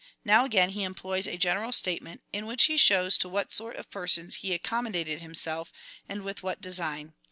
Now 0.25 0.45
again 0.45 0.71
he 0.71 0.83
em 0.83 0.95
ploys 0.95 1.27
a 1.27 1.37
general 1.37 1.71
statement, 1.71 2.23
in 2.33 2.47
which 2.47 2.63
he 2.65 2.75
shows 2.75 3.19
to 3.19 3.29
what 3.29 3.51
sort 3.53 3.75
of 3.75 3.91
persons 3.91 4.37
he 4.37 4.51
accommodated 4.51 5.21
himself, 5.21 5.71
and 6.09 6.23
with 6.23 6.41
what 6.41 6.59
design. 6.59 7.13